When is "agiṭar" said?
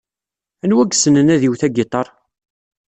1.67-2.07